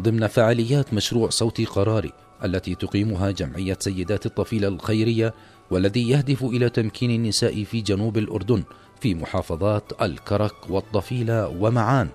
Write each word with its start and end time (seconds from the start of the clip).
ضمن 0.00 0.26
فعاليات 0.26 0.94
مشروع 0.94 1.30
صوتي 1.30 1.64
قراري 1.64 2.12
التي 2.44 2.74
تقيمها 2.74 3.30
جمعية 3.30 3.76
سيدات 3.80 4.26
الطفيلة 4.26 4.68
الخيرية 4.68 5.34
والذي 5.70 6.08
يهدف 6.08 6.44
إلى 6.44 6.68
تمكين 6.68 7.10
النساء 7.10 7.64
في 7.64 7.80
جنوب 7.80 8.18
الأردن 8.18 8.62
في 9.00 9.14
محافظات 9.14 10.02
الكرك 10.02 10.70
والطفيلة 10.70 11.48
ومعان. 11.48 12.08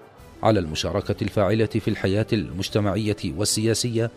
على 0.43 0.59
المشاركة 0.59 1.15
الفاعلة 1.21 1.65
في 1.65 1.87
الحياة 1.87 2.27
المجتمعية 2.33 3.17
والسياسية 3.25 4.11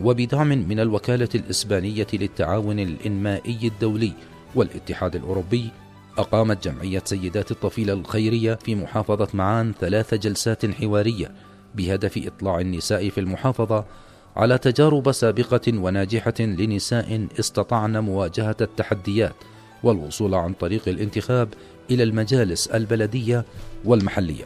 وبدعم 0.00 0.48
من 0.48 0.80
الوكالة 0.80 1.28
الإسبانية 1.34 2.06
للتعاون 2.12 2.78
الإنمائي 2.78 3.58
الدولي 3.64 4.12
والاتحاد 4.54 5.16
الأوروبي 5.16 5.70
أقامت 6.18 6.68
جمعية 6.68 7.02
سيدات 7.04 7.50
الطفيلة 7.50 7.92
الخيرية 7.92 8.54
في 8.54 8.74
محافظة 8.74 9.28
معان 9.34 9.72
ثلاث 9.80 10.14
جلسات 10.14 10.66
حوارية 10.66 11.34
بهدف 11.74 12.26
إطلاع 12.26 12.60
النساء 12.60 13.08
في 13.08 13.20
المحافظة 13.20 13.84
على 14.36 14.58
تجارب 14.58 15.12
سابقة 15.12 15.78
وناجحة 15.78 16.34
لنساء 16.40 17.26
استطعن 17.40 17.98
مواجهة 17.98 18.56
التحديات 18.60 19.34
والوصول 19.82 20.34
عن 20.34 20.52
طريق 20.52 20.88
الانتخاب 20.88 21.48
إلى 21.90 22.02
المجالس 22.02 22.66
البلدية 22.66 23.44
والمحلية. 23.84 24.44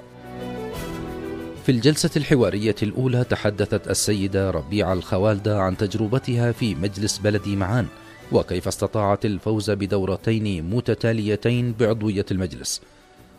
في 1.67 1.73
الجلسة 1.73 2.11
الحوارية 2.17 2.75
الأولى 2.83 3.25
تحدثت 3.25 3.91
السيدة 3.91 4.51
ربيعة 4.51 4.93
الخوالدة 4.93 5.61
عن 5.61 5.77
تجربتها 5.77 6.53
في 6.53 6.75
مجلس 6.75 7.19
بلد 7.19 7.49
معان 7.49 7.87
وكيف 8.33 8.69
استطاعت 8.69 9.25
الفوز 9.25 9.71
بدورتين 9.71 10.71
متتاليتين 10.71 11.73
بعضوية 11.73 12.27
المجلس. 12.31 12.81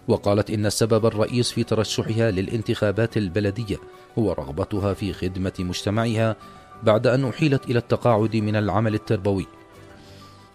وقالت 0.09 0.49
إن 0.49 0.65
السبب 0.65 1.05
الرئيس 1.05 1.51
في 1.51 1.63
ترشحها 1.63 2.31
للانتخابات 2.31 3.17
البلدية 3.17 3.77
هو 4.17 4.31
رغبتها 4.31 4.93
في 4.93 5.13
خدمة 5.13 5.53
مجتمعها 5.59 6.35
بعد 6.83 7.07
أن 7.07 7.25
أحيلت 7.25 7.65
إلى 7.65 7.79
التقاعد 7.79 8.35
من 8.35 8.55
العمل 8.55 8.93
التربوي. 8.93 9.45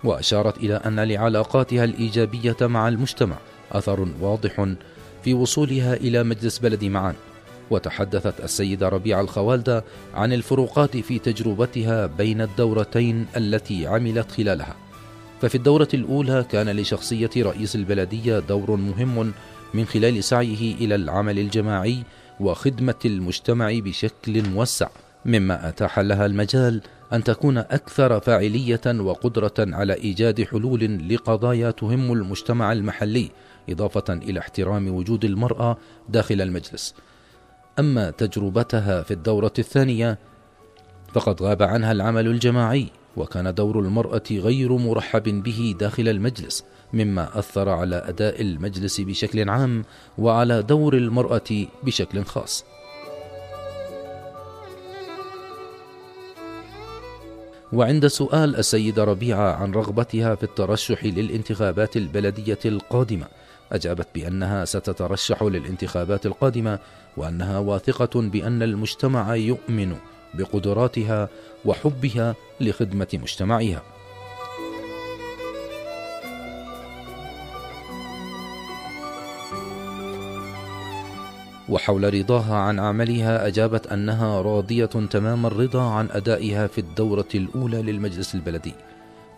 وأشارت 0.05 0.57
إلى 0.57 0.75
أن 0.75 1.01
لعلاقاتها 1.01 1.85
الإيجابية 1.85 2.57
مع 2.61 2.89
المجتمع 2.89 3.37
أثر 3.73 4.09
واضح 4.21 4.67
في 5.25 5.35
وصولها 5.35 5.95
إلى 5.95 6.23
مجلس 6.23 6.59
بلد 6.59 6.85
معان 6.85 7.15
وتحدثت 7.71 8.41
السيدة 8.41 8.89
ربيع 8.89 9.21
الخوالدة 9.21 9.85
عن 10.15 10.33
الفروقات 10.33 10.97
في 10.97 11.19
تجربتها 11.19 12.07
بين 12.07 12.41
الدورتين 12.41 13.27
التي 13.37 13.87
عملت 13.87 14.33
خلالها. 14.33 14.84
ففي 15.41 15.55
الدورة 15.55 15.89
الأولى 15.95 16.45
كان 16.51 16.71
لشخصية 16.71 17.31
رئيس 17.37 17.77
البلدية 17.77 18.39
دور 18.39 18.77
مهم 18.77 19.33
من 19.75 19.85
خلال 19.85 20.25
سعيه 20.25 20.75
إلى 20.75 20.95
العمل 20.95 21.39
الجماعي 21.39 22.03
وخدمة 22.41 22.95
المجتمع 23.05 23.79
بشكل 23.79 24.49
موسع 24.49 24.89
مما 25.25 25.69
أتاح 25.69 25.99
لها 25.99 26.27
المجال 26.27 26.81
أن 27.13 27.25
تكون 27.25 27.59
أكثر 27.59 28.21
فاعلية 28.21 28.81
وقدرة 28.87 29.55
على 29.59 29.95
إيجاد 29.95 30.45
حلول 30.45 31.09
لقضايا 31.09 31.71
تهم 31.71 32.13
المجتمع 32.13 32.73
المحلي 32.73 33.31
إضافة 33.71 34.05
إلى 34.09 34.41
احترام 34.41 34.89
وجود 34.89 35.25
المرأة 35.25 35.77
داخل 36.09 36.41
المجلس. 36.41 36.95
أما 37.79 38.11
تجربتها 38.11 39.03
في 39.03 39.11
الدورة 39.11 39.53
الثانية 39.59 40.19
فقد 41.13 41.43
غاب 41.43 41.63
عنها 41.63 41.93
العمل 41.93 42.27
الجماعي 42.27 42.89
وكان 43.17 43.55
دور 43.55 43.79
المرأة 43.81 44.23
غير 44.31 44.73
مرحب 44.73 45.43
به 45.43 45.75
داخل 45.79 46.09
المجلس 46.09 46.65
مما 46.93 47.39
أثر 47.39 47.69
على 47.69 47.97
أداء 47.97 48.41
المجلس 48.41 49.01
بشكل 49.01 49.51
عام 49.51 49.85
وعلى 50.19 50.63
دور 50.63 50.97
المرأة 50.97 51.67
بشكل 51.83 52.25
خاص. 52.25 52.65
وعند 57.73 58.07
سؤال 58.07 58.57
السيدة 58.57 59.05
ربيعة 59.05 59.53
عن 59.53 59.73
رغبتها 59.73 60.35
في 60.35 60.43
الترشح 60.43 61.05
للانتخابات 61.05 61.97
البلدية 61.97 62.59
القادمة 62.65 63.27
أجابت 63.73 64.09
بأنها 64.15 64.65
ستترشح 64.65 65.43
للانتخابات 65.43 66.27
القادمة 66.27 66.79
وأنها 67.17 67.59
واثقة 67.59 68.21
بأن 68.21 68.63
المجتمع 68.63 69.35
يؤمن 69.35 69.97
بقدراتها 70.39 71.29
وحبها 71.65 72.35
لخدمة 72.61 73.09
مجتمعها. 73.13 73.83
وحول 81.69 82.15
رضاها 82.15 82.55
عن 82.55 82.81
عملها 82.81 83.47
أجابت 83.47 83.87
أنها 83.87 84.43
راضية 84.43 84.87
تمام 84.87 85.47
الرضا 85.47 85.83
عن 85.83 86.09
أدائها 86.11 86.67
في 86.67 86.79
الدورة 86.81 87.29
الأولى 87.35 87.83
للمجلس 87.83 88.35
البلدي 88.35 88.75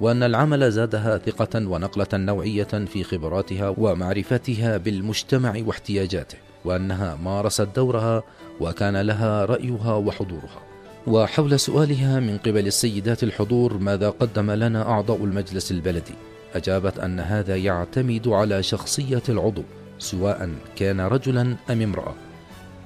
وأن 0.00 0.22
العمل 0.22 0.72
زادها 0.72 1.18
ثقة 1.18 1.68
ونقلة 1.68 2.06
نوعية 2.14 2.62
في 2.62 3.04
خبراتها 3.04 3.74
ومعرفتها 3.78 4.76
بالمجتمع 4.76 5.54
واحتياجاته 5.66 6.38
وأنها 6.64 7.16
مارست 7.16 7.68
دورها 7.76 8.22
وكان 8.60 8.96
لها 8.96 9.44
رأيها 9.44 9.94
وحضورها. 9.94 10.75
وحول 11.06 11.60
سؤالها 11.60 12.20
من 12.20 12.38
قبل 12.38 12.66
السيدات 12.66 13.22
الحضور 13.22 13.78
ماذا 13.78 14.10
قدم 14.10 14.50
لنا 14.50 14.90
أعضاء 14.90 15.24
المجلس 15.24 15.70
البلدي. 15.70 16.14
أجابت 16.54 16.98
أن 16.98 17.20
هذا 17.20 17.56
يعتمد 17.56 18.28
على 18.28 18.62
شخصية 18.62 19.22
العضو 19.28 19.62
سواء 19.98 20.50
كان 20.76 21.00
رجلا 21.00 21.56
أم 21.70 21.82
امرأة. 21.82 22.14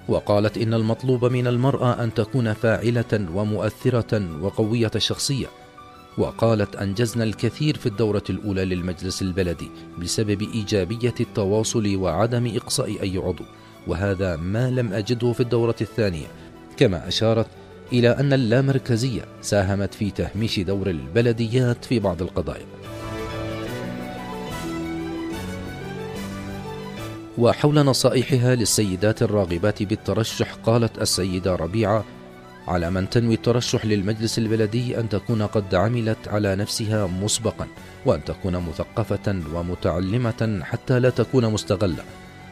وقالت 0.09 0.59
إن 0.59 0.75
المطلوب 0.75 1.25
من 1.25 1.47
المرأة 1.47 2.05
أن 2.05 2.15
تكون 2.15 2.53
فاعلة 2.53 3.27
ومؤثرة 3.35 4.43
وقوية 4.43 4.91
الشخصية 4.97 5.47
وقالت 6.19 6.77
أنجزنا 6.77 7.25
الكثير 7.25 7.77
في 7.77 7.87
الدورة 7.87 8.25
الأولى 8.31 8.65
للمجلس 8.65 9.23
البلدي 9.23 9.71
بسبب 9.99 10.43
إيجابية 10.43 11.15
التواصل 11.21 11.97
وعدم 11.97 12.57
إقصاء 12.57 13.03
أي 13.03 13.19
عضو 13.19 13.45
وهذا 13.87 14.37
ما 14.37 14.71
لم 14.71 14.93
أجده 14.93 15.33
في 15.33 15.41
الدورة 15.41 15.77
الثانية. 15.81 16.27
كما 16.77 17.09
أشارت 17.09 17.47
إلى 17.93 18.09
أن 18.09 18.33
اللامركزية 18.33 19.23
ساهمت 19.43 19.95
في 19.95 20.11
تهميش 20.11 20.61
دور 20.61 20.91
البلديات 20.91 21.85
في 21.85 21.99
بعض 21.99 22.23
القضايا. 22.23 22.67
وحول 27.39 27.75
نصائحها 27.75 28.55
للسيدات 28.55 29.23
الراغبات 29.23 29.83
بالترشح 29.83 30.55
قالت 30.55 31.03
السيدة 31.03 31.55
ربيعة 31.55 32.05
على 32.69 32.91
من 32.91 33.11
تنوي 33.11 33.35
الترشح 33.35 33.87
للمجلس 33.87 34.39
البلدي 34.39 35.01
أن 35.01 35.09
تكون 35.09 35.43
قد 35.43 35.75
عملت 35.75 36.29
على 36.29 36.57
نفسها 36.57 37.07
مسبقا 37.07 37.67
وأن 38.07 38.25
تكون 38.25 38.57
مثقفة 38.57 39.43
ومتعلمة 39.55 40.61
حتى 40.63 41.01
لا 41.01 41.11
تكون 41.11 41.53
مستغلة 41.53 42.05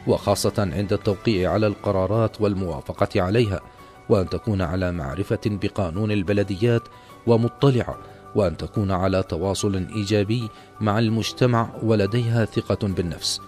وخاصة 0.06 0.53
عند 0.59 0.93
التوقيع 0.93 1.53
على 1.53 1.66
القرارات 1.66 2.41
والموافقة 2.41 3.22
عليها 3.22 3.60
وأن 4.09 4.29
تكون 4.29 4.63
على 4.63 4.93
معرفة 4.93 5.41
بقانون 5.47 6.13
البلديات 6.13 6.83
ومطلعة 7.27 7.99
وأن 8.35 8.57
تكون 8.57 8.91
على 8.91 9.23
تواصل 9.23 9.87
إيجابي 9.97 10.49
مع 10.81 10.99
المجتمع 10.99 11.71
ولديها 11.83 12.45
ثقة 12.45 12.89
بالنفس. 12.89 13.41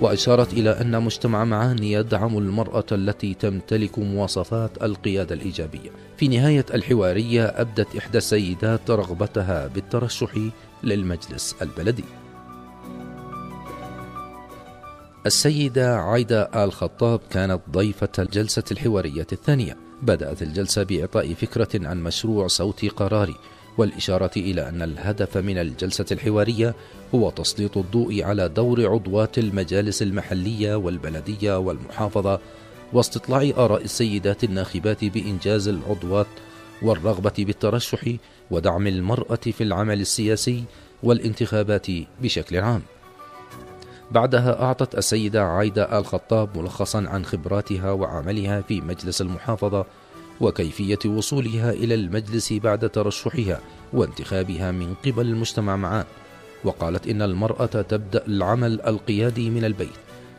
وأشارت 0.00 0.52
إلى 0.52 0.70
أن 0.70 1.02
مجتمع 1.02 1.44
معاني 1.44 1.92
يدعم 1.92 2.38
المرأة 2.38 2.86
التي 2.92 3.34
تمتلك 3.34 3.98
مواصفات 3.98 4.82
القيادة 4.82 5.34
الإيجابية. 5.34 5.90
في 6.16 6.28
نهاية 6.28 6.66
الحوارية 6.74 7.44
أبدت 7.44 7.96
إحدى 7.96 8.18
السيدات 8.18 8.90
رغبتها 8.90 9.66
بالترشح 9.66 10.38
للمجلس 10.82 11.56
البلدي. 11.62 12.04
السيدة 15.26 15.96
عايدة 15.96 16.64
آل 16.64 16.72
خطاب 16.72 17.20
كانت 17.30 17.60
ضيفة 17.70 18.08
الجلسة 18.18 18.64
الحوارية 18.70 19.26
الثانية 19.32 19.76
بدأت 20.02 20.42
الجلسة 20.42 20.82
بإعطاء 20.82 21.34
فكرة 21.34 21.88
عن 21.88 22.02
مشروع 22.02 22.46
صوتي 22.46 22.88
قراري 22.88 23.34
والإشارة 23.78 24.30
إلى 24.36 24.68
أن 24.68 24.82
الهدف 24.82 25.36
من 25.36 25.58
الجلسة 25.58 26.04
الحوارية 26.12 26.74
هو 27.14 27.30
تسليط 27.30 27.78
الضوء 27.78 28.22
على 28.22 28.48
دور 28.48 28.86
عضوات 28.86 29.38
المجالس 29.38 30.02
المحلية 30.02 30.74
والبلدية 30.74 31.58
والمحافظة 31.58 32.40
واستطلاع 32.92 33.52
آراء 33.56 33.84
السيدات 33.84 34.44
الناخبات 34.44 35.04
بإنجاز 35.04 35.68
العضوات 35.68 36.26
والرغبة 36.82 37.34
بالترشح 37.38 38.12
ودعم 38.50 38.86
المرأة 38.86 39.36
في 39.36 39.64
العمل 39.64 40.00
السياسي 40.00 40.64
والانتخابات 41.02 41.86
بشكل 42.22 42.56
عام. 42.56 42.82
بعدها 44.10 44.62
أعطت 44.62 44.94
السيدة 44.94 45.42
عايدة 45.44 45.98
آل 45.98 46.06
خطاب 46.06 46.58
ملخصا 46.58 47.08
عن 47.08 47.24
خبراتها 47.24 47.92
وعملها 47.92 48.60
في 48.60 48.80
مجلس 48.80 49.20
المحافظة 49.20 49.86
وكيفية 50.40 50.98
وصولها 51.06 51.70
إلى 51.70 51.94
المجلس 51.94 52.52
بعد 52.52 52.90
ترشحها 52.90 53.60
وانتخابها 53.92 54.70
من 54.70 54.94
قبل 55.06 55.26
المجتمع 55.26 55.76
معان 55.76 56.04
وقالت 56.64 57.06
إن 57.06 57.22
المرأة 57.22 57.66
تبدأ 57.66 58.26
العمل 58.26 58.80
القيادي 58.80 59.50
من 59.50 59.64
البيت 59.64 59.88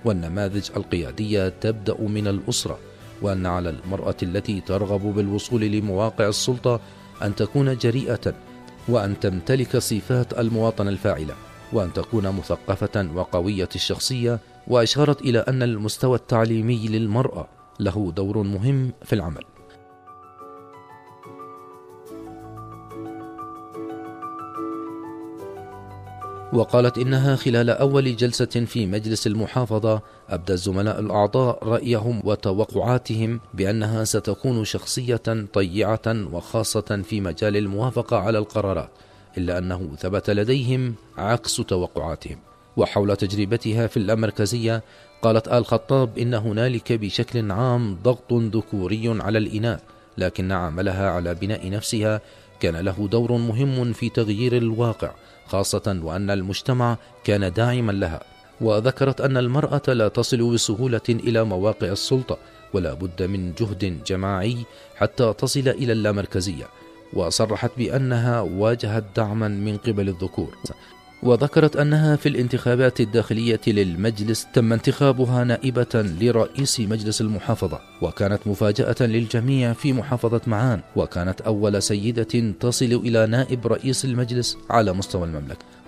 والنماذج 0.05 0.69
القيادية 0.77 1.49
تبدأ 1.49 2.01
من 2.01 2.27
الأسرة 2.27 2.79
وأن 3.21 3.45
على 3.45 3.69
المرأة 3.69 4.15
التي 4.23 4.61
ترغب 4.61 5.01
بالوصول 5.01 5.61
لمواقع 5.61 6.27
السلطة 6.27 6.79
أن 7.21 7.35
تكون 7.35 7.77
جريئة 7.77 8.33
وأن 8.87 9.19
تمتلك 9.19 9.77
صفات 9.77 10.39
المواطنة 10.39 10.89
الفاعلة. 10.89 11.33
وأن 11.73 11.93
تكون 11.93 12.27
مثقفة 12.31 13.09
وقوية 13.15 13.69
الشخصية 13.75 14.39
وأشارت 14.67 15.21
إلى 15.21 15.39
أن 15.39 15.63
المستوى 15.63 16.15
التعليمي 16.15 16.87
للمرأة 16.87 17.47
له 17.79 18.11
دور 18.15 18.43
مهم 18.43 18.91
في 19.03 19.13
العمل. 19.13 19.43
وقالت 26.53 26.97
إنها 26.97 27.35
خلال 27.35 27.69
أول 27.69 28.15
جلسة 28.15 28.45
في 28.45 28.85
مجلس 28.85 29.27
المحافظة 29.27 30.01
أبدى 30.29 30.53
الزملاء 30.53 30.99
الأعضاء 30.99 31.67
رأيهم 31.67 32.21
وتوقعاتهم 32.23 33.39
بأنها 33.53 34.03
ستكون 34.03 34.65
شخصية 34.65 35.45
طيعة 35.53 36.01
وخاصة 36.07 37.01
في 37.03 37.21
مجال 37.21 37.57
الموافقة 37.57 38.17
على 38.17 38.37
القرارات. 38.37 38.89
إلا 39.37 39.57
أنه 39.57 39.89
ثبت 39.99 40.29
لديهم 40.29 40.95
عكس 41.17 41.55
توقعاتهم. 41.55 42.37
وحول 42.77 43.15
تجربتها 43.15 43.87
في 43.87 43.97
اللامركزية 43.97 44.83
قالت 45.21 45.47
آل 45.47 45.65
خطاب 45.65 46.17
إن 46.17 46.33
هنالك 46.33 46.93
بشكل 46.93 47.51
عام 47.51 47.97
ضغط 48.03 48.33
ذكوري 48.33 49.21
على 49.21 49.37
الإناث 49.37 49.79
لكن 50.17 50.51
عملها 50.51 51.09
على 51.09 51.35
بناء 51.35 51.69
نفسها 51.69 52.21
كان 52.59 52.75
له 52.75 53.07
دور 53.11 53.31
مهم 53.31 53.93
في 53.93 54.09
تغيير 54.09 54.57
الواقع 54.57 55.11
خاصة 55.45 55.99
وأن 56.03 56.29
المجتمع 56.29 56.97
كان 57.23 57.53
داعما 57.53 57.91
لها. 57.91 58.23
وذكرت 58.61 59.21
أن 59.21 59.37
المرأة 59.37 59.81
لا 59.87 60.07
تصل 60.07 60.53
بسهولة 60.53 61.01
إلى 61.09 61.43
مواقع 61.43 61.87
السلطة 61.87 62.37
ولا 62.73 62.93
بد 62.93 63.23
من 63.23 63.53
جهد 63.53 64.03
جماعي 64.03 64.57
حتى 64.95 65.33
تصل 65.33 65.67
إلى 65.67 65.93
اللامركزية 65.93 66.65
وصرحت 67.13 67.71
بأنها 67.77 68.41
واجهت 68.41 69.03
دعما 69.15 69.47
من 69.47 69.77
قبل 69.77 70.09
الذكور. 70.09 70.57
وذكرت 71.23 71.75
أنها 71.75 72.15
في 72.15 72.29
الانتخابات 72.29 72.99
الداخلية 72.99 73.59
للمجلس 73.67 74.47
تم 74.53 74.73
انتخابها 74.73 75.43
نائبة 75.43 75.87
لرئيس 76.21 76.79
مجلس 76.79 77.21
المحافظة 77.21 77.79
وكانت 78.01 78.39
مفاجأة 78.45 78.95
للجميع 78.99 79.73
في 79.73 79.93
محافظة 79.93 80.41
معان 80.47 80.81
وكانت 80.95 81.41
أول 81.41 81.81
سيدة 81.81 82.53
تصل 82.59 82.85
إلى 82.85 83.27
نائب 83.27 83.67
رئيس 83.67 84.05
المجلس 84.05 84.57
على 84.69 84.93
مستوى 84.93 85.23
المملكة. 85.23 85.80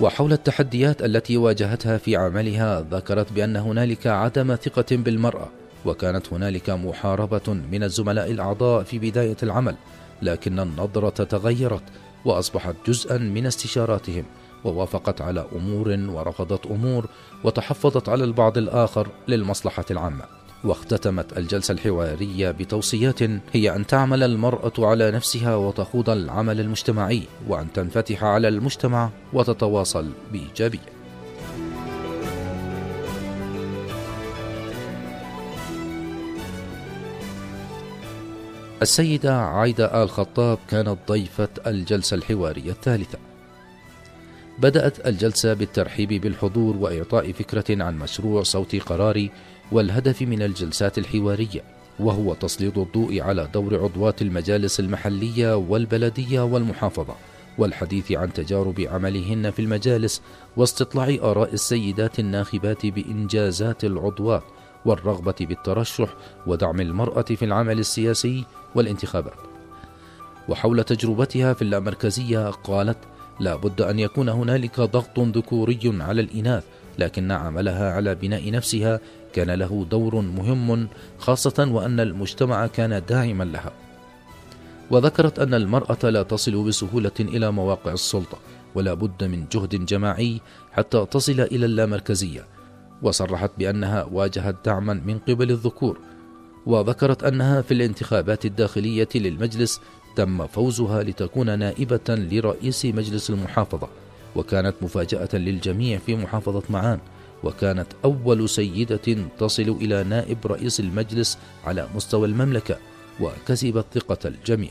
وحول 0.00 0.32
التحديات 0.32 1.02
التي 1.02 1.36
واجهتها 1.36 1.98
في 1.98 2.16
عملها 2.16 2.80
ذكرت 2.80 3.32
بأن 3.32 3.56
هنالك 3.56 4.06
عدم 4.06 4.54
ثقة 4.54 4.96
بالمرأة 4.96 5.48
وكانت 5.84 6.32
هنالك 6.32 6.70
محاربة 6.70 7.52
من 7.72 7.82
الزملاء 7.82 8.30
الأعضاء 8.30 8.82
في 8.82 8.98
بداية 8.98 9.36
العمل 9.42 9.76
لكن 10.22 10.60
النظرة 10.60 11.24
تغيرت 11.24 11.82
وأصبحت 12.24 12.74
جزءا 12.86 13.18
من 13.18 13.46
استشاراتهم 13.46 14.24
ووافقت 14.64 15.20
على 15.20 15.46
أمور 15.56 15.88
ورفضت 15.88 16.66
أمور 16.66 17.08
وتحفظت 17.44 18.08
على 18.08 18.24
البعض 18.24 18.58
الآخر 18.58 19.08
للمصلحة 19.28 19.84
العامة. 19.90 20.39
واختتمت 20.64 21.38
الجلسة 21.38 21.72
الحوارية 21.72 22.50
بتوصيات 22.50 23.22
هي 23.52 23.76
أن 23.76 23.86
تعمل 23.86 24.22
المرأة 24.22 24.72
على 24.78 25.10
نفسها 25.10 25.56
وتخوض 25.56 26.10
العمل 26.10 26.60
المجتمعي 26.60 27.22
وأن 27.48 27.72
تنفتح 27.72 28.24
على 28.24 28.48
المجتمع 28.48 29.10
وتتواصل 29.32 30.10
بإيجابية. 30.32 31.00
السيدة 38.82 39.40
عايدة 39.40 40.02
آل 40.02 40.10
خطاب 40.10 40.58
كانت 40.68 40.98
ضيفة 41.08 41.48
الجلسة 41.66 42.14
الحوارية 42.14 42.70
الثالثة. 42.70 43.18
بدأت 44.58 45.06
الجلسة 45.06 45.54
بالترحيب 45.54 46.08
بالحضور 46.08 46.76
وإعطاء 46.76 47.32
فكرة 47.32 47.84
عن 47.84 47.98
مشروع 47.98 48.42
صوتي 48.42 48.78
قراري 48.78 49.30
والهدف 49.72 50.22
من 50.22 50.42
الجلسات 50.42 50.98
الحوارية 50.98 51.62
وهو 52.00 52.34
تسليط 52.34 52.78
الضوء 52.78 53.20
على 53.20 53.48
دور 53.54 53.82
عضوات 53.82 54.22
المجالس 54.22 54.80
المحلية 54.80 55.56
والبلدية 55.56 56.40
والمحافظة 56.40 57.14
والحديث 57.58 58.12
عن 58.12 58.32
تجارب 58.32 58.80
عملهن 58.80 59.50
في 59.50 59.62
المجالس 59.62 60.22
واستطلاع 60.56 61.16
آراء 61.22 61.52
السيدات 61.52 62.18
الناخبات 62.18 62.86
بإنجازات 62.86 63.84
العضوات 63.84 64.42
والرغبة 64.84 65.34
بالترشح 65.40 66.08
ودعم 66.46 66.80
المرأة 66.80 67.22
في 67.22 67.44
العمل 67.44 67.78
السياسي 67.78 68.44
والانتخابات. 68.74 69.38
وحول 70.48 70.84
تجربتها 70.84 71.52
في 71.52 71.62
اللامركزية 71.62 72.50
قالت 72.50 72.98
لا 73.40 73.56
بد 73.56 73.80
أن 73.80 73.98
يكون 73.98 74.28
هنالك 74.28 74.80
ضغط 74.80 75.18
ذكوري 75.18 75.80
على 75.84 76.20
الإناث 76.20 76.64
لكن 76.98 77.30
عملها 77.30 77.92
على 77.92 78.14
بناء 78.14 78.50
نفسها 78.50 79.00
كان 79.32 79.50
له 79.50 79.86
دور 79.90 80.20
مهم 80.20 80.88
خاصة 81.18 81.68
وأن 81.72 82.00
المجتمع 82.00 82.66
كان 82.66 83.02
داعما 83.08 83.44
لها. 83.44 83.72
وذكرت 84.90 85.38
أن 85.38 85.54
المرأة 85.54 86.10
لا 86.10 86.22
تصل 86.22 86.64
بسهولة 86.64 87.12
إلى 87.20 87.50
مواقع 87.50 87.92
السلطة 87.92 88.38
ولا 88.74 88.94
بد 88.94 89.24
من 89.24 89.44
جهد 89.52 89.86
جماعي 89.86 90.40
حتى 90.72 91.06
تصل 91.10 91.40
إلى 91.40 91.66
اللامركزية. 91.66 92.46
وصرحت 93.02 93.50
بأنها 93.58 94.04
واجهت 94.04 94.56
دعما 94.64 94.94
من 94.94 95.18
قبل 95.18 95.50
الذكور. 95.50 95.98
وذكرت 96.66 97.24
أنها 97.24 97.62
في 97.62 97.74
الانتخابات 97.74 98.44
الداخلية 98.44 99.08
للمجلس 99.14 99.80
تم 100.16 100.46
فوزها 100.46 101.02
لتكون 101.02 101.58
نائبة 101.58 102.00
لرئيس 102.08 102.86
مجلس 102.86 103.30
المحافظة 103.30 103.88
وكانت 104.36 104.74
مفاجأة 104.82 105.28
للجميع 105.32 105.98
في 105.98 106.16
محافظة 106.16 106.62
معان. 106.70 106.98
وكانت 107.44 107.86
أول 108.04 108.48
سيدة 108.48 109.16
تصل 109.38 109.76
إلى 109.80 110.04
نائب 110.04 110.46
رئيس 110.46 110.80
المجلس 110.80 111.38
على 111.64 111.88
مستوى 111.94 112.28
المملكة 112.28 112.76
وكسبت 113.20 113.84
ثقة 113.94 114.18
الجميع. 114.28 114.70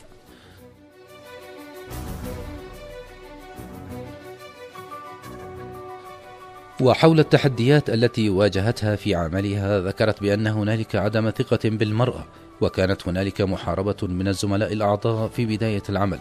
وحول 6.80 7.20
التحديات 7.20 7.90
التي 7.90 8.30
واجهتها 8.30 8.96
في 8.96 9.14
عملها 9.14 9.80
ذكرت 9.80 10.20
بأن 10.20 10.46
هنالك 10.46 10.96
عدم 10.96 11.30
ثقة 11.30 11.58
بالمرأة 11.64 12.24
وكانت 12.60 13.08
هنالك 13.08 13.40
محاربة 13.40 13.96
من 14.02 14.28
الزملاء 14.28 14.72
الأعضاء 14.72 15.28
في 15.28 15.46
بداية 15.46 15.82
العمل 15.88 16.18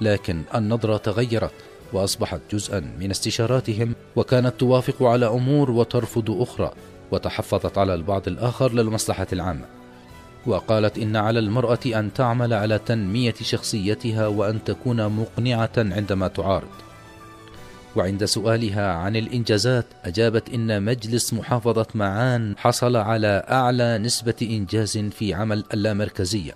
لكن 0.00 0.42
النظرة 0.54 0.96
تغيرت. 0.96 1.52
وأصبحت 1.92 2.40
جزءا 2.52 2.80
من 3.00 3.10
استشاراتهم 3.10 3.94
وكانت 4.16 4.54
توافق 4.58 5.02
على 5.02 5.26
أمور 5.26 5.70
وترفض 5.70 6.30
أخرى 6.30 6.70
وتحفظت 7.10 7.78
على 7.78 7.94
البعض 7.94 8.28
الآخر 8.28 8.72
للمصلحة 8.72 9.26
العامة. 9.32 9.64
وقالت 10.46 10.98
إن 10.98 11.16
على 11.16 11.38
المرأة 11.38 11.78
أن 11.86 12.12
تعمل 12.12 12.52
على 12.54 12.78
تنمية 12.78 13.34
شخصيتها 13.42 14.26
وأن 14.26 14.64
تكون 14.64 15.08
مقنعة 15.08 15.72
عندما 15.76 16.28
تعارض. 16.28 16.68
وعند 17.96 18.24
سؤالها 18.24 18.92
عن 18.92 19.16
الإنجازات 19.16 19.86
أجابت 20.04 20.48
إن 20.48 20.82
مجلس 20.82 21.32
محافظة 21.34 21.86
معان 21.94 22.54
حصل 22.58 22.96
على 22.96 23.44
أعلى 23.50 23.98
نسبة 23.98 24.34
إنجاز 24.42 24.98
في 24.98 25.34
عمل 25.34 25.64
اللامركزية. 25.74 26.52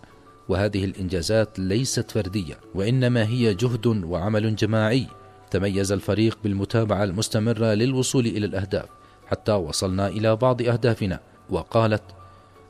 وهذه 0.49 0.85
الإنجازات 0.85 1.59
ليست 1.59 2.11
فردية 2.11 2.59
وإنما 2.75 3.27
هي 3.27 3.55
جهد 3.55 3.87
وعمل 3.87 4.57
جماعي. 4.57 5.07
تميز 5.57 5.93
الفريق 5.93 6.39
بالمتابعة 6.45 7.05
المستمرة 7.05 7.75
للوصول 7.75 8.27
إلى 8.27 8.47
الأهداف 8.47 8.89
حتى 9.27 9.53
وصلنا 9.53 10.09
إلى 10.09 10.37
بعض 10.37 10.63
أهدافنا. 10.63 11.21
وقالت 11.51 12.03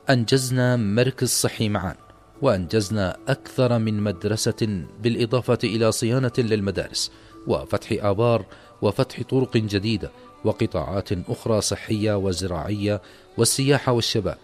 أنجزنا 0.09 0.75
مركز 0.75 1.29
صحي 1.29 1.69
معان 1.69 1.95
وأنجزنا 2.41 3.17
أكثر 3.27 3.79
من 3.79 4.03
مدرسة 4.03 4.85
بالإضافة 5.03 5.57
إلى 5.63 5.91
صيانة 5.91 6.31
للمدارس 6.37 7.11
وفتح 7.47 8.05
آبار 8.05 8.45
وفتح 8.81 9.21
طرق 9.21 9.57
جديدة 9.57 10.11
وقطاعات 10.43 11.09
أخرى 11.29 11.61
صحية 11.61 12.17
وزراعية 12.17 13.01
والسياحة 13.37 13.91
والشباب. 13.91 14.37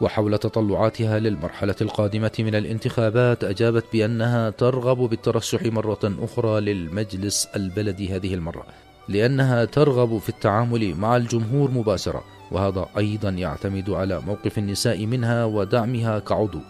وحول 0.00 0.38
تطلعاتها 0.38 1.18
للمرحلة 1.18 1.74
القادمة 1.80 2.32
من 2.38 2.54
الانتخابات 2.54 3.44
أجابت 3.44 3.84
بأنها 3.92 4.50
ترغب 4.50 4.98
بالترشح 4.98 5.62
مرة 5.62 6.14
أخرى 6.22 6.60
للمجلس 6.60 7.48
البلدي 7.56 8.16
هذه 8.16 8.34
المرة 8.34 8.66
لأنها 9.08 9.64
ترغب 9.64 10.18
في 10.18 10.28
التعامل 10.28 10.94
مع 10.94 11.16
الجمهور 11.16 11.70
مباشرة 11.70 12.24
وهذا 12.50 12.86
أيضا 12.98 13.28
يعتمد 13.28 13.90
على 13.90 14.20
موقف 14.20 14.58
النساء 14.58 15.06
منها 15.06 15.44
ودعمها 15.44 16.18
كعضو 16.18 16.60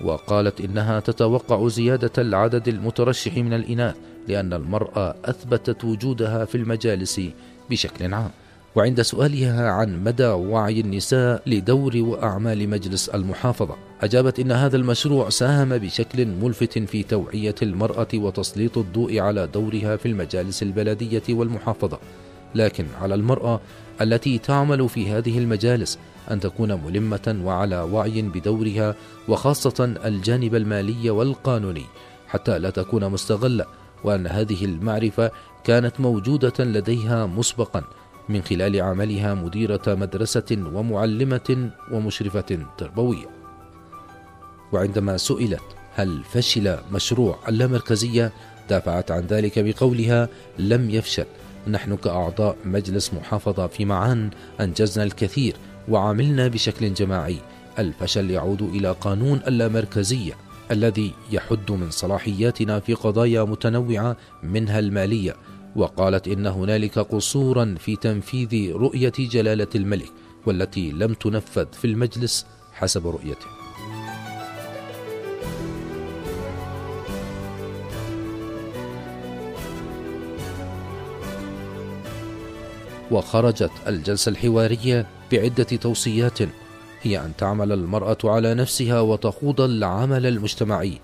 وقالت 0.00 0.60
إنها 0.60 1.00
تتوقع 1.00 1.68
زيادة 1.68 2.12
العدد 2.18 2.68
المترشح 2.68 3.36
من 3.36 3.52
الإناث 3.52 3.96
لأن 4.28 4.52
المرأة 4.52 5.14
أثبتت 5.24 5.84
وجودها 5.84 6.44
في 6.44 6.54
المجالس 6.54 7.20
بشكل 7.70 8.14
عام. 8.14 8.30
وعند 8.76 9.02
سؤالها 9.02 9.70
عن 9.70 10.04
مدى 10.04 10.26
وعي 10.26 10.80
النساء 10.80 11.42
لدور 11.46 11.96
وأعمال 11.96 12.68
مجلس 12.68 13.08
المحافظة 13.08 13.76
أجابت 14.02 14.40
إن 14.40 14.52
هذا 14.52 14.76
المشروع 14.76 15.28
ساهم 15.28 15.78
بشكل 15.78 16.26
ملفت 16.26 16.78
في 16.78 17.02
توعية 17.02 17.54
المرأة 17.62 18.08
وتسليط 18.14 18.78
الضوء 18.78 19.18
على 19.20 19.46
دورها 19.46 19.96
في 19.96 20.08
المجالس 20.08 20.62
البلدية 20.62 21.22
والمحافظة. 21.28 21.98
لكن 22.54 22.86
على 23.00 23.14
المرأة 23.14 23.60
التي 24.00 24.38
تعمل 24.38 24.88
في 24.88 25.10
هذه 25.10 25.38
المجالس 25.38 25.98
أن 26.30 26.40
تكون 26.40 26.72
ملمة 26.84 27.40
وعلى 27.44 27.80
وعي 27.80 28.22
بدورها 28.22 28.94
وخاصة 29.28 29.94
الجانب 30.04 30.54
المالي 30.54 31.10
والقانوني 31.10 31.84
حتى 32.28 32.58
لا 32.58 32.70
تكون 32.70 33.08
مستغلة 33.08 33.66
وأن 34.04 34.26
هذه 34.26 34.64
المعرفة 34.64 35.30
كانت 35.64 36.00
موجودة 36.00 36.64
لديها 36.64 37.26
مسبقا. 37.26 37.84
من 38.28 38.42
خلال 38.42 38.80
عملها 38.80 39.34
مديرة 39.34 39.82
مدرسة 39.86 40.58
ومعلمة 40.74 41.70
ومشرفة 41.92 42.58
تربوية. 42.78 43.26
وعندما 44.72 45.16
سئلت 45.16 45.62
هل 45.94 46.24
فشل 46.32 46.76
مشروع 46.92 47.38
اللامركزية 47.48 48.32
دافعت 48.70 49.10
عن 49.10 49.26
ذلك 49.26 49.58
بقولها 49.58 50.28
لم 50.58 50.90
يفشل 50.90 51.24
نحن 51.68 51.96
كأعضاء 51.96 52.56
مجلس 52.64 53.14
محافظة 53.14 53.66
في 53.66 53.84
معان 53.84 54.30
أنجزنا 54.60 55.04
الكثير 55.04 55.56
وعملنا 55.88 56.48
بشكل 56.48 56.94
جماعي 56.94 57.38
الفشل 57.78 58.30
يعود 58.30 58.62
إلى 58.62 58.92
قانون 59.00 59.40
اللامركزية 59.46 60.32
الذي 60.70 61.12
يحد 61.32 61.70
من 61.70 61.90
صلاحياتنا 61.90 62.80
في 62.80 62.94
قضايا 62.94 63.44
متنوعة 63.44 64.16
منها 64.42 64.78
المالية 64.78 65.36
وقالت 65.76 66.28
إن 66.28 66.46
هنالك 66.46 66.98
قصورا 66.98 67.74
في 67.78 67.96
تنفيذ 67.96 68.72
رؤية 68.72 69.12
جلالة 69.18 69.68
الملك 69.74 70.12
والتي 70.46 70.92
لم 70.92 71.14
تنفذ 71.14 71.66
في 71.72 71.84
المجلس 71.84 72.46
حسب 72.72 73.06
رؤيته. 73.06 73.46
وخرجت 83.10 83.70
الجلسة 83.86 84.30
الحوارية 84.30 85.06
بعدة 85.32 85.64
توصيات 85.64 86.38
هي 87.02 87.18
أن 87.18 87.32
تعمل 87.38 87.72
المرأة 87.72 88.18
على 88.24 88.54
نفسها 88.54 89.00
وتخوض 89.00 89.60
العمل 89.60 90.26
المجتمعي 90.26 90.98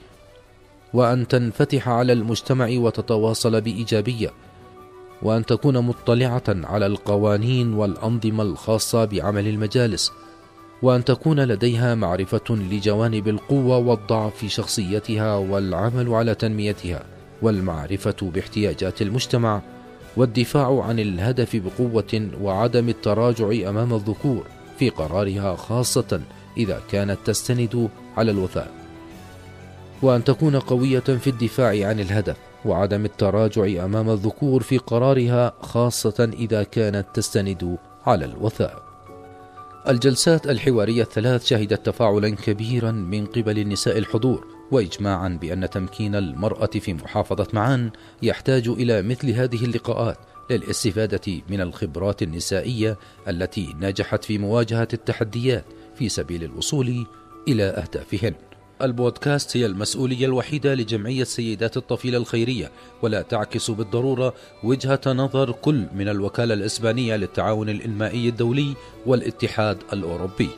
وأن 0.95 1.29
تنفتح 1.29 1.89
على 1.89 2.13
المجتمع 2.13 2.69
وتتواصل 2.71 3.61
بإيجابية 3.61 4.31
وأن 5.23 5.47
تكون 5.47 5.79
مطلعة 5.79 6.43
على 6.49 6.87
القوانين 6.87 7.75
والأنظمة 7.75 8.43
الخاصة 8.43 9.05
بعمل 9.05 9.49
المجالس 9.49 10.13
وأن 10.83 11.05
تكون 11.05 11.41
لديها 11.41 11.95
معرفة 11.95 12.45
لجوانب 12.51 13.29
القوة 13.29 13.77
والضعف 13.79 14.37
في 14.37 14.49
شخصيتها 14.49 15.37
والعمل 15.37 16.15
على 16.15 16.35
تنميتها 16.35 17.03
والمعرفة 17.43 18.17
باحتياجات 18.23 19.03
المجتمع 19.03 19.61
والدفاع 20.17 20.83
عن 20.83 20.99
الهدف 20.99 21.57
بقوة 21.57 22.31
وعدم 22.41 22.89
التراجع 22.89 23.69
أمام 23.71 23.95
الذكور 23.95 24.45
في 24.79 24.91
قرارها 24.91 25.57
خاصة 25.57 26.21
إذا 26.57 26.81
كانت 26.91 27.19
تستند 27.25 27.89
على 28.17 28.31
الوثائق 28.31 28.73
وأن 30.03 30.25
تكون 30.25 30.57
قوية 30.57 31.01
في 31.01 31.31
الدفاع 31.31 31.89
عن 31.89 32.01
الهدف 32.01 32.37
وعدم 32.65 33.05
التراجع 33.05 33.85
أمام 33.85 34.11
الذكور 34.11 34.63
في 34.63 34.79
قرارها 34.79 35.53
خاصة 35.61 36.31
إذا 36.39 36.63
كانت 36.63 37.07
تستند 37.15 37.79
على 38.07 38.25
الوثائق 38.25 38.83
الجلسات 39.89 40.47
الحوارية 40.47 41.03
الثلاث 41.03 41.47
شهدت 41.47 41.87
تفاعلا 41.87 42.29
كبيرا 42.31 42.91
من 42.91 43.27
قبل 43.27 43.59
النساء 43.59 43.99
الحضور 43.99 44.47
واجماعا 44.71 45.29
بأن 45.29 45.71
تمكين 45.71 46.15
المرأة 46.15 46.67
في 46.67 46.95
محافظة 46.95 47.47
معان 47.53 47.91
يحتاج 48.23 48.69
إلى 48.69 49.03
مثل 49.03 49.31
هذه 49.31 49.65
اللقاءات 49.65 50.19
للاستفادة 50.51 51.43
من 51.51 51.61
الخبرات 51.61 52.23
النسائية 52.23 52.99
التي 53.29 53.75
نجحت 53.81 54.25
في 54.25 54.39
مواجهة 54.39 54.89
التحديات 54.93 55.65
في 55.95 56.09
سبيل 56.09 56.45
الوصول 56.45 57.07
إلى 57.49 57.65
أهدافهن. 57.65 58.35
البودكاست 58.83 59.57
هي 59.57 59.67
المسؤولية 59.67 60.27
الوحيدة 60.27 60.75
لجمعية 60.75 61.25
سيدات 61.25 61.77
الطفيلة 61.77 62.19
الخيرية 62.19 62.71
ولا 63.03 63.23
تعكس 63.23 63.71
بالضرورة 63.71 64.35
وجهة 64.65 65.01
نظر 65.07 65.53
كل 65.53 65.87
من 65.95 66.09
الوكالة 66.09 66.55
الإسبانية 66.55 67.17
للتعاون 67.17 67.69
الإنمائي 67.69 68.29
الدولي 68.29 68.75
والاتحاد 69.07 69.79
الأوروبي. 69.93 70.49